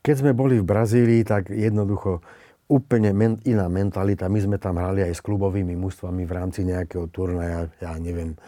Keď 0.00 0.14
sme 0.14 0.32
boli 0.32 0.60
v 0.60 0.66
Brazílii, 0.66 1.22
tak 1.26 1.50
jednoducho 1.50 2.22
úplne 2.70 3.10
iná 3.44 3.66
mentalita. 3.66 4.30
My 4.30 4.38
sme 4.38 4.56
tam 4.56 4.78
hrali 4.78 5.02
aj 5.02 5.18
s 5.18 5.24
klubovými 5.26 5.74
mužstvami 5.74 6.22
v 6.22 6.32
rámci 6.32 6.62
nejakého 6.62 7.10
turnaja, 7.10 7.66
ja 7.82 7.98
neviem, 7.98 8.38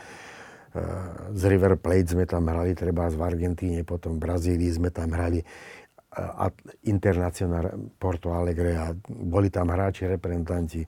Eh, 0.72 0.80
z 1.36 1.42
River 1.52 1.76
Plate 1.76 2.16
sme 2.16 2.24
tam 2.24 2.48
hrali, 2.48 2.72
treba 2.72 3.04
v 3.04 3.20
Argentíne, 3.20 3.84
potom 3.84 4.16
v 4.16 4.24
Brazílii 4.24 4.72
sme 4.72 4.88
tam 4.88 5.12
hrali 5.12 5.44
eh, 5.44 6.48
Internacional 6.88 7.76
Porto 8.00 8.32
Alegre 8.32 8.80
a 8.80 8.88
boli 9.04 9.52
tam 9.52 9.68
hráči, 9.68 10.08
reprezentanti. 10.08 10.80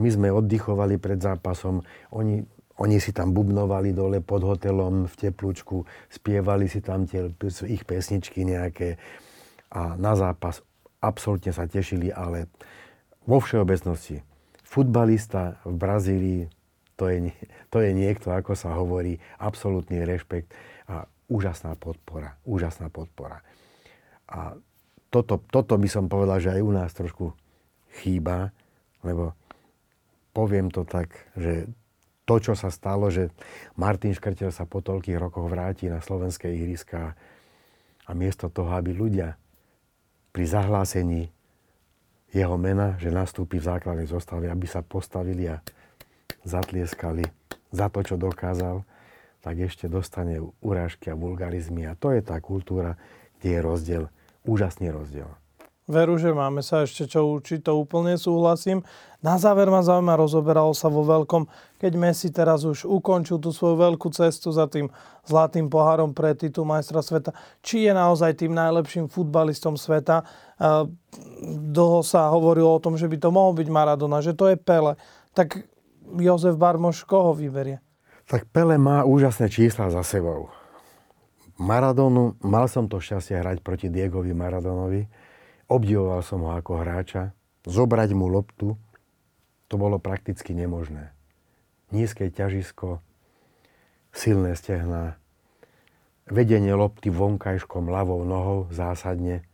My 0.00 0.08
sme 0.08 0.28
oddychovali 0.32 0.96
pred 0.96 1.20
zápasom, 1.20 1.84
oni, 2.16 2.40
oni 2.80 2.96
si 2.96 3.12
tam 3.12 3.36
bubnovali 3.36 3.92
dole 3.92 4.24
pod 4.24 4.42
hotelom 4.42 5.04
v 5.04 5.14
teplúčku, 5.14 5.84
spievali 6.08 6.66
si 6.66 6.80
tam 6.80 7.04
tie 7.04 7.28
ich 7.68 7.84
pesničky 7.84 8.48
nejaké 8.48 8.96
a 9.70 9.94
na 9.94 10.18
zápas 10.18 10.64
absolútne 10.98 11.54
sa 11.54 11.70
tešili, 11.70 12.10
ale 12.10 12.50
vo 13.24 13.38
všeobecnosti 13.38 14.18
futbalista 14.66 15.62
v 15.62 15.74
Brazílii 15.78 16.42
to 16.98 17.08
je, 17.08 17.32
to 17.72 17.80
je 17.80 17.90
niekto, 17.96 18.28
ako 18.28 18.52
sa 18.52 18.76
hovorí, 18.76 19.16
absolútny 19.40 20.04
rešpekt 20.04 20.52
a 20.84 21.08
úžasná 21.32 21.72
podpora. 21.80 22.36
Úžasná 22.44 22.92
podpora. 22.92 23.40
A 24.28 24.52
toto, 25.08 25.40
toto 25.48 25.80
by 25.80 25.88
som 25.88 26.12
povedal, 26.12 26.44
že 26.44 26.52
aj 26.52 26.60
u 26.60 26.72
nás 26.76 26.92
trošku 26.92 27.32
chýba, 28.04 28.52
lebo 29.00 29.32
poviem 30.30 30.70
to 30.70 30.86
tak, 30.86 31.10
že 31.34 31.66
to, 32.24 32.38
čo 32.38 32.54
sa 32.54 32.70
stalo, 32.70 33.10
že 33.10 33.34
Martin 33.74 34.14
Škrtel 34.14 34.54
sa 34.54 34.62
po 34.62 34.78
toľkých 34.78 35.18
rokoch 35.18 35.50
vráti 35.50 35.90
na 35.90 35.98
slovenské 35.98 36.46
ihriska 36.54 37.18
a 38.06 38.10
miesto 38.14 38.46
toho, 38.46 38.70
aby 38.78 38.94
ľudia 38.94 39.34
pri 40.30 40.44
zahlásení 40.46 41.34
jeho 42.30 42.54
mena, 42.54 42.94
že 43.02 43.10
nastúpi 43.10 43.58
v 43.58 43.66
základnej 43.66 44.06
zostave, 44.06 44.46
aby 44.46 44.66
sa 44.70 44.86
postavili 44.86 45.50
a 45.50 45.58
zatlieskali 46.46 47.26
za 47.74 47.90
to, 47.90 48.06
čo 48.06 48.14
dokázal, 48.14 48.86
tak 49.42 49.54
ešte 49.58 49.90
dostane 49.90 50.38
urážky 50.62 51.10
a 51.10 51.18
vulgarizmy. 51.18 51.90
A 51.90 51.98
to 51.98 52.14
je 52.14 52.22
tá 52.22 52.38
kultúra, 52.38 52.94
kde 53.40 53.58
je 53.58 53.60
rozdiel, 53.60 54.04
úžasný 54.46 54.94
rozdiel. 54.94 55.26
Veru, 55.90 56.14
že 56.14 56.30
máme 56.30 56.62
sa 56.62 56.86
ešte 56.86 57.10
čo 57.10 57.26
učiť, 57.34 57.66
to 57.66 57.74
úplne 57.74 58.14
súhlasím. 58.14 58.86
Na 59.20 59.36
záver 59.36 59.68
ma 59.68 59.82
zaujíma, 59.82 60.16
rozoberalo 60.16 60.70
sa 60.72 60.86
vo 60.86 61.02
veľkom, 61.04 61.44
keď 61.76 61.92
Messi 61.98 62.30
teraz 62.30 62.64
už 62.64 62.88
ukončil 62.88 63.42
tú 63.42 63.50
svoju 63.50 63.76
veľkú 63.76 64.08
cestu 64.14 64.54
za 64.54 64.70
tým 64.70 64.88
zlatým 65.26 65.68
pohárom 65.68 66.14
pre 66.14 66.32
titul 66.32 66.64
majstra 66.64 67.04
sveta. 67.04 67.36
Či 67.60 67.90
je 67.90 67.92
naozaj 67.92 68.40
tým 68.40 68.54
najlepším 68.54 69.12
futbalistom 69.12 69.74
sveta. 69.74 70.24
Dlho 71.74 72.00
sa 72.00 72.32
hovorilo 72.32 72.78
o 72.78 72.80
tom, 72.80 72.96
že 72.96 73.10
by 73.10 73.20
to 73.20 73.28
mohol 73.28 73.52
byť 73.52 73.68
Maradona, 73.68 74.24
že 74.24 74.32
to 74.32 74.48
je 74.48 74.56
Pele. 74.56 74.96
Tak 75.36 75.68
Jozef 76.16 76.56
Barmoš 76.56 77.04
koho 77.04 77.36
vyberie? 77.36 77.82
Tak 78.30 78.46
Pele 78.48 78.78
má 78.78 79.02
úžasné 79.02 79.50
čísla 79.50 79.90
za 79.90 80.06
sebou. 80.06 80.48
Maradonu, 81.60 82.40
mal 82.40 82.72
som 82.72 82.88
to 82.88 83.04
šťastie 83.04 83.36
hrať 83.36 83.60
proti 83.60 83.92
Diegovi 83.92 84.32
Maradonovi. 84.32 85.28
Obdivoval 85.70 86.26
som 86.26 86.42
ho 86.42 86.50
ako 86.58 86.82
hráča. 86.82 87.30
Zobrať 87.62 88.10
mu 88.10 88.26
loptu, 88.26 88.74
to 89.70 89.74
bolo 89.78 90.02
prakticky 90.02 90.50
nemožné. 90.50 91.14
Nízke 91.94 92.26
ťažisko, 92.26 92.98
silné 94.10 94.58
stehná, 94.58 95.14
vedenie 96.26 96.74
lopty 96.74 97.14
vonkajškom 97.14 97.86
ľavou 97.86 98.26
nohou 98.26 98.66
zásadne, 98.74 99.46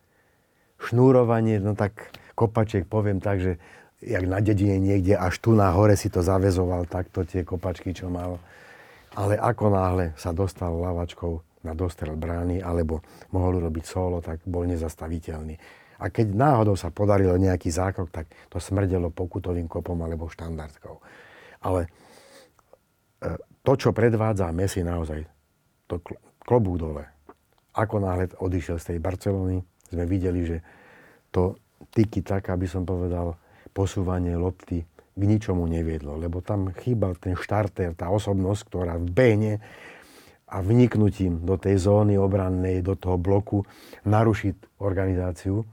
šnúrovanie, 0.81 1.61
no 1.61 1.77
tak 1.77 2.17
kopaček 2.33 2.89
poviem 2.89 3.21
tak, 3.21 3.45
že 3.45 3.53
jak 4.01 4.25
na 4.25 4.41
dedine 4.41 4.81
niekde, 4.81 5.17
až 5.17 5.37
tu 5.37 5.53
na 5.53 5.69
hore 5.73 6.01
si 6.01 6.09
to 6.09 6.25
zavezoval 6.25 6.89
takto 6.89 7.29
tie 7.29 7.45
kopačky, 7.45 7.93
čo 7.93 8.09
mal. 8.09 8.41
Ale 9.17 9.37
ako 9.37 9.73
náhle 9.73 10.13
sa 10.17 10.33
dostal 10.37 10.73
lavačkou 10.77 11.45
na 11.65 11.73
dostrel 11.73 12.17
brány, 12.17 12.61
alebo 12.61 13.01
mohol 13.33 13.61
urobiť 13.61 13.85
solo, 13.85 14.21
tak 14.21 14.45
bol 14.45 14.69
nezastaviteľný. 14.69 15.57
A 15.97 16.13
keď 16.13 16.37
náhodou 16.37 16.77
sa 16.77 16.93
podarilo 16.93 17.41
nejaký 17.41 17.73
zákrok, 17.73 18.13
tak 18.13 18.29
to 18.53 18.61
smrdelo 18.61 19.09
pokutovým 19.09 19.65
kopom 19.65 19.97
alebo 20.05 20.29
štandardkou. 20.29 21.01
Ale 21.65 21.89
e, 21.89 21.89
to, 23.65 23.73
čo 23.75 23.97
predvádza 23.97 24.53
Messi 24.53 24.85
naozaj, 24.85 25.25
to 25.89 26.03
klobúk 26.45 26.77
dole. 26.77 27.05
Ako 27.77 28.01
náhle 28.01 28.29
odišiel 28.37 28.77
z 28.77 28.95
tej 28.95 28.99
Barcelony, 29.01 29.61
sme 29.89 30.05
videli, 30.05 30.45
že 30.45 30.59
to 31.33 31.57
tyky 31.93 32.21
tak, 32.21 32.49
aby 32.53 32.69
som 32.69 32.85
povedal, 32.85 33.37
posúvanie 33.73 34.37
lopty 34.37 34.85
k 35.17 35.23
ničomu 35.25 35.65
neviedlo, 35.65 36.17
lebo 36.21 36.45
tam 36.45 36.73
chýbal 36.73 37.17
ten 37.17 37.37
štarter, 37.37 37.97
tá 37.97 38.13
osobnosť, 38.13 38.61
ktorá 38.69 39.01
v 39.01 39.09
behne 39.09 39.55
a 40.47 40.61
vniknutím 40.61 41.43
do 41.43 41.57
tej 41.57 41.89
zóny 41.89 42.21
obrannej, 42.21 42.85
do 42.85 42.95
toho 42.97 43.17
bloku 43.17 43.65
naruší 44.05 44.57
organizáciu 44.81 45.65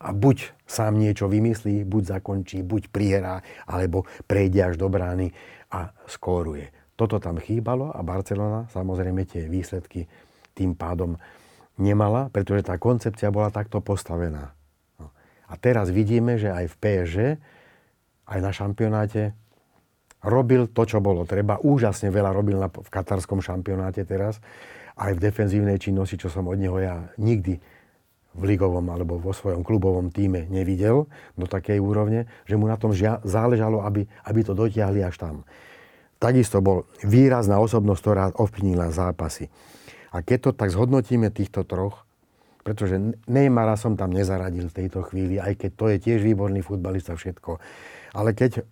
a 0.00 0.12
buď 0.12 0.52
sám 0.68 1.00
niečo 1.00 1.28
vymyslí, 1.28 1.88
buď 1.88 2.20
zakončí, 2.20 2.60
buď 2.60 2.92
prihrá, 2.92 3.40
alebo 3.64 4.04
prejde 4.28 4.72
až 4.72 4.74
do 4.76 4.92
brány 4.92 5.32
a 5.72 5.92
skóruje. 6.04 6.68
Toto 6.96 7.20
tam 7.20 7.40
chýbalo 7.40 7.92
a 7.92 8.00
Barcelona 8.00 8.68
samozrejme 8.72 9.28
tie 9.28 9.48
výsledky 9.48 10.08
tým 10.56 10.72
pádom 10.72 11.20
nemala, 11.76 12.32
pretože 12.32 12.64
tá 12.64 12.80
koncepcia 12.80 13.28
bola 13.28 13.52
takto 13.52 13.84
postavená. 13.84 14.56
A 15.46 15.54
teraz 15.60 15.92
vidíme, 15.92 16.40
že 16.40 16.50
aj 16.50 16.72
v 16.72 16.76
PSG, 16.80 17.16
aj 18.26 18.38
na 18.40 18.50
šampionáte, 18.50 19.36
robil 20.24 20.66
to, 20.66 20.82
čo 20.88 20.98
bolo 20.98 21.22
treba. 21.28 21.60
Úžasne 21.60 22.10
veľa 22.10 22.34
robil 22.34 22.58
v 22.58 22.90
katarskom 22.90 23.38
šampionáte 23.38 24.02
teraz. 24.02 24.42
Aj 24.96 25.12
v 25.12 25.22
defenzívnej 25.22 25.76
činnosti, 25.76 26.16
čo 26.16 26.32
som 26.32 26.48
od 26.48 26.56
neho 26.56 26.80
ja 26.80 27.12
nikdy 27.20 27.60
v 28.36 28.54
ligovom 28.54 28.84
alebo 28.92 29.16
vo 29.16 29.32
svojom 29.32 29.64
klubovom 29.64 30.12
týme 30.12 30.44
nevidel 30.52 31.08
do 31.34 31.46
takej 31.48 31.80
úrovne, 31.80 32.28
že 32.44 32.60
mu 32.60 32.68
na 32.68 32.76
tom 32.76 32.92
žia- 32.92 33.18
záležalo, 33.24 33.80
aby, 33.82 34.04
aby 34.28 34.40
to 34.44 34.52
dotiahli 34.52 35.00
až 35.00 35.16
tam. 35.16 35.34
Takisto 36.20 36.60
bol 36.60 36.88
výrazná 37.04 37.60
osobnosť, 37.60 38.00
ktorá 38.00 38.24
ovplyvnila 38.36 38.92
zápasy. 38.92 39.48
A 40.12 40.24
keď 40.24 40.38
to 40.48 40.50
tak 40.56 40.72
zhodnotíme 40.72 41.28
týchto 41.28 41.64
troch, 41.64 42.06
pretože 42.64 42.98
Neymara 43.30 43.78
som 43.78 43.94
tam 43.94 44.10
nezaradil 44.10 44.66
v 44.72 44.76
tejto 44.84 45.06
chvíli, 45.06 45.38
aj 45.38 45.54
keď 45.54 45.70
to 45.76 45.84
je 45.92 45.96
tiež 46.02 46.20
výborný 46.24 46.66
futbalista 46.66 47.14
všetko. 47.14 47.62
Ale 48.16 48.34
keď, 48.34 48.64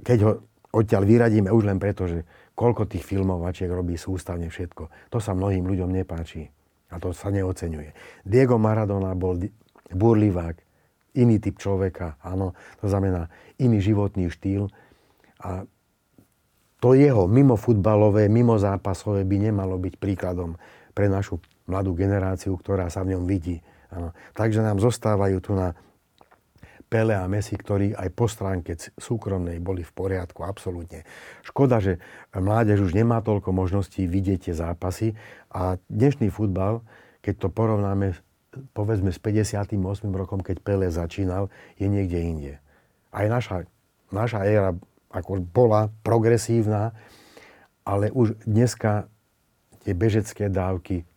keď 0.00 0.18
ho 0.24 0.32
odtiaľ 0.72 1.04
vyradíme 1.04 1.52
už 1.52 1.68
len 1.68 1.76
preto, 1.76 2.08
že 2.08 2.24
koľko 2.56 2.88
tých 2.88 3.04
filmovačiek 3.04 3.68
robí 3.68 4.00
sústavne 4.00 4.48
všetko, 4.48 5.12
to 5.12 5.18
sa 5.20 5.36
mnohým 5.36 5.66
ľuďom 5.66 5.92
nepáči. 5.92 6.48
A 6.88 6.96
to 6.96 7.12
sa 7.12 7.28
neocenuje. 7.28 7.92
Diego 8.24 8.56
Maradona 8.56 9.12
bol 9.12 9.36
burlivák, 9.92 10.56
iný 11.18 11.42
typ 11.42 11.58
človeka, 11.58 12.16
áno, 12.22 12.54
to 12.78 12.86
znamená 12.86 13.28
iný 13.58 13.82
životný 13.82 14.30
štýl. 14.30 14.70
A 15.42 15.66
to 16.78 16.94
jeho 16.94 17.26
mimo 17.26 17.58
futbalové, 17.58 18.30
mimo 18.30 18.54
zápasové 18.54 19.26
by 19.26 19.50
nemalo 19.50 19.74
byť 19.82 19.94
príkladom 19.98 20.54
pre 20.94 21.10
našu 21.10 21.42
mladú 21.66 21.92
generáciu, 21.98 22.54
ktorá 22.54 22.86
sa 22.86 23.02
v 23.02 23.18
ňom 23.18 23.26
vidí. 23.26 23.58
Áno. 23.90 24.14
Takže 24.36 24.62
nám 24.62 24.78
zostávajú 24.78 25.42
tu 25.42 25.58
na 25.58 25.74
Pele 26.88 27.12
a 27.12 27.28
Messi, 27.28 27.52
ktorí 27.52 27.92
aj 27.92 28.08
po 28.16 28.24
stránke 28.24 28.80
súkromnej 28.96 29.60
boli 29.60 29.84
v 29.84 29.92
poriadku, 29.92 30.40
absolútne. 30.42 31.04
Škoda, 31.44 31.84
že 31.84 32.00
mládež 32.32 32.80
už 32.80 32.96
nemá 32.96 33.20
toľko 33.20 33.52
možností 33.52 34.08
vidieť 34.08 34.48
tie 34.48 34.54
zápasy 34.56 35.12
a 35.52 35.76
dnešný 35.92 36.32
futbal, 36.32 36.80
keď 37.20 37.34
to 37.44 37.48
porovnáme 37.52 38.16
povedzme 38.72 39.12
s 39.12 39.20
58. 39.20 39.76
rokom, 40.08 40.40
keď 40.40 40.56
Pele 40.64 40.88
začínal, 40.88 41.52
je 41.76 41.86
niekde 41.86 42.18
inde. 42.18 42.52
Aj 43.12 43.28
naša, 43.28 43.68
naša 44.08 44.48
éra 44.48 44.72
ako 45.12 45.44
bola 45.44 45.92
progresívna, 46.04 46.96
ale 47.84 48.12
už 48.12 48.36
dneska 48.44 49.08
tie 49.84 49.92
bežecké 49.96 50.52
dávky 50.52 51.08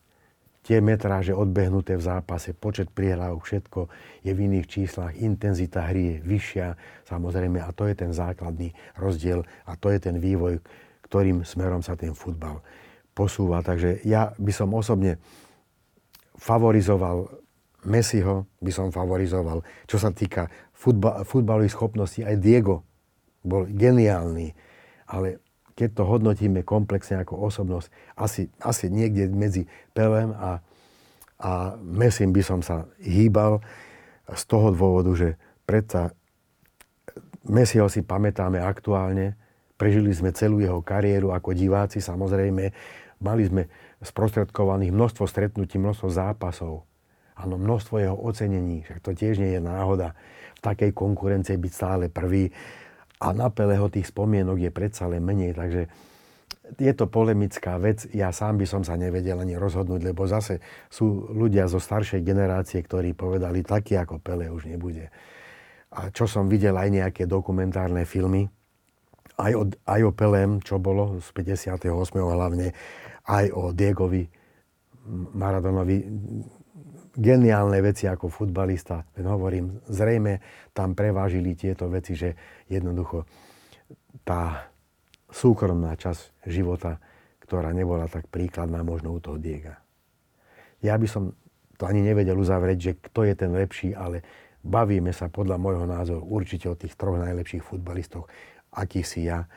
tie 0.62 0.78
metráže 0.78 1.34
odbehnuté 1.34 1.98
v 1.98 2.06
zápase, 2.06 2.54
počet 2.54 2.94
prihrávok, 2.94 3.42
všetko 3.42 3.80
je 4.22 4.32
v 4.32 4.40
iných 4.46 4.68
číslach, 4.70 5.18
intenzita 5.18 5.90
hry 5.90 6.18
je 6.18 6.18
vyššia, 6.22 6.68
samozrejme, 7.10 7.58
a 7.58 7.70
to 7.74 7.90
je 7.90 7.96
ten 7.98 8.14
základný 8.14 8.74
rozdiel 8.94 9.42
a 9.66 9.74
to 9.74 9.90
je 9.90 10.00
ten 10.00 10.22
vývoj, 10.22 10.62
ktorým 11.10 11.42
smerom 11.42 11.82
sa 11.82 11.98
ten 11.98 12.14
futbal 12.14 12.62
posúva. 13.18 13.66
Takže 13.66 14.06
ja 14.06 14.38
by 14.38 14.52
som 14.54 14.72
osobne 14.78 15.18
favorizoval 16.38 17.42
Messiho, 17.82 18.46
by 18.62 18.70
som 18.70 18.94
favorizoval, 18.94 19.66
čo 19.90 19.98
sa 19.98 20.14
týka 20.14 20.46
futbal, 20.78 21.26
futbalových 21.26 21.74
schopností, 21.74 22.22
aj 22.22 22.38
Diego 22.38 22.86
bol 23.42 23.66
geniálny, 23.66 24.54
ale 25.10 25.42
keď 25.82 25.98
to 25.98 26.04
hodnotíme 26.06 26.62
komplexne 26.62 27.18
ako 27.26 27.42
osobnosť, 27.42 27.90
asi, 28.14 28.54
asi 28.62 28.94
niekde 28.94 29.34
medzi 29.34 29.66
Pelem 29.98 30.30
a, 30.38 30.62
a 31.42 31.74
Mesim 31.82 32.30
by 32.30 32.46
som 32.46 32.62
sa 32.62 32.86
hýbal 33.02 33.66
z 34.30 34.44
toho 34.46 34.70
dôvodu, 34.70 35.10
že 35.18 35.30
predsa 35.66 36.14
Messiho 37.50 37.90
si 37.90 38.06
pamätáme 38.06 38.62
aktuálne, 38.62 39.34
prežili 39.74 40.14
sme 40.14 40.30
celú 40.30 40.62
jeho 40.62 40.86
kariéru 40.86 41.34
ako 41.34 41.58
diváci 41.58 41.98
samozrejme, 41.98 42.70
mali 43.18 43.44
sme 43.50 43.66
sprostredkovaných 44.06 44.94
množstvo 44.94 45.26
stretnutí, 45.26 45.82
množstvo 45.82 46.14
zápasov, 46.14 46.86
áno, 47.34 47.58
množstvo 47.58 47.98
jeho 47.98 48.14
ocenení, 48.22 48.86
však 48.86 49.02
to 49.02 49.18
tiež 49.18 49.42
nie 49.42 49.58
je 49.58 49.62
náhoda 49.66 50.14
v 50.58 50.60
takej 50.62 50.94
konkurencii 50.94 51.58
byť 51.58 51.72
stále 51.74 52.06
prvý 52.14 52.54
a 53.22 53.28
na 53.38 53.54
Peleho 53.54 53.86
tých 53.94 54.10
spomienok 54.10 54.58
je 54.58 54.72
predsa 54.74 55.06
len 55.06 55.22
menej, 55.22 55.54
takže 55.54 55.86
je 56.82 56.94
to 56.96 57.06
polemická 57.06 57.78
vec. 57.78 58.10
Ja 58.16 58.34
sám 58.34 58.58
by 58.58 58.66
som 58.66 58.82
sa 58.82 58.98
nevedel 58.98 59.38
ani 59.38 59.60
rozhodnúť, 59.60 60.02
lebo 60.02 60.26
zase 60.26 60.64
sú 60.90 61.30
ľudia 61.30 61.70
zo 61.70 61.78
staršej 61.78 62.26
generácie, 62.26 62.82
ktorí 62.82 63.14
povedali, 63.14 63.62
taký 63.62 64.00
ako 64.00 64.18
Pele 64.24 64.50
už 64.50 64.66
nebude. 64.72 65.14
A 65.92 66.10
čo 66.10 66.26
som 66.26 66.48
videl 66.48 66.74
aj 66.74 66.90
nejaké 66.90 67.24
dokumentárne 67.28 68.08
filmy, 68.08 68.48
aj 69.36 69.54
o, 69.54 69.64
aj 69.68 70.02
o 70.08 70.12
Pelem, 70.16 70.64
čo 70.64 70.80
bolo 70.80 71.20
z 71.20 71.30
58. 71.36 71.92
hlavne, 72.18 72.72
aj 73.28 73.46
o 73.52 73.76
Diegovi 73.76 74.26
Maradonovi, 75.36 75.98
geniálne 77.16 77.80
veci 77.84 78.08
ako 78.08 78.32
futbalista. 78.32 79.04
Len 79.20 79.28
hovorím, 79.28 79.84
zrejme 79.88 80.40
tam 80.72 80.96
prevážili 80.96 81.56
tieto 81.56 81.92
veci, 81.92 82.16
že 82.16 82.36
jednoducho 82.72 83.28
tá 84.24 84.72
súkromná 85.32 85.96
časť 85.96 86.48
života, 86.48 87.00
ktorá 87.44 87.72
nebola 87.76 88.08
tak 88.08 88.28
príkladná 88.32 88.84
možno 88.84 89.16
u 89.16 89.20
toho 89.20 89.36
Diega. 89.40 89.80
Ja 90.84 90.96
by 90.96 91.08
som 91.08 91.36
to 91.76 91.88
ani 91.88 92.04
nevedel 92.04 92.38
uzavrieť, 92.38 92.80
že 92.80 92.92
kto 93.00 93.28
je 93.28 93.34
ten 93.36 93.52
lepší, 93.52 93.92
ale 93.96 94.22
bavíme 94.62 95.12
sa 95.12 95.28
podľa 95.28 95.58
môjho 95.58 95.86
názoru 95.90 96.24
určite 96.24 96.70
o 96.70 96.78
tých 96.78 96.94
troch 96.94 97.18
najlepších 97.18 97.66
futbalistoch, 97.66 98.30
akých 98.72 99.08
si 99.08 99.28
ja 99.28 99.50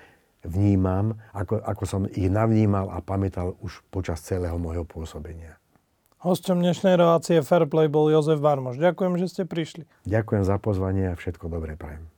vnímam, 0.44 1.16
ako, 1.32 1.60
ako 1.64 1.84
som 1.84 2.02
ich 2.08 2.28
navnímal 2.28 2.92
a 2.92 3.00
pamätal 3.00 3.56
už 3.60 3.84
počas 3.88 4.20
celého 4.20 4.56
môjho 4.60 4.84
pôsobenia. 4.84 5.56
Hostom 6.24 6.64
dnešnej 6.64 6.96
relácie 6.96 7.44
Fairplay 7.44 7.84
bol 7.84 8.08
Jozef 8.08 8.40
Varmoš. 8.40 8.80
Ďakujem, 8.80 9.20
že 9.20 9.26
ste 9.28 9.42
prišli. 9.44 9.84
Ďakujem 10.08 10.48
za 10.48 10.56
pozvanie 10.56 11.12
a 11.12 11.20
všetko 11.20 11.52
dobré 11.52 11.76
prajem. 11.76 12.08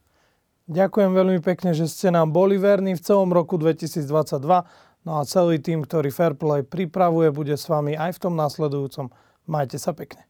Ďakujem 0.70 1.10
veľmi 1.10 1.42
pekne, 1.42 1.74
že 1.74 1.90
ste 1.90 2.14
nám 2.14 2.30
boli 2.30 2.54
verní 2.54 2.94
v 2.94 3.02
celom 3.02 3.34
roku 3.34 3.58
2022. 3.58 4.06
No 5.02 5.12
a 5.18 5.26
celý 5.26 5.58
tým, 5.58 5.82
ktorý 5.82 6.14
Fairplay 6.14 6.62
pripravuje, 6.62 7.34
bude 7.34 7.58
s 7.58 7.66
vami 7.66 7.98
aj 7.98 8.14
v 8.14 8.22
tom 8.22 8.38
následujúcom. 8.38 9.10
Majte 9.50 9.82
sa 9.82 9.90
pekne. 9.90 10.22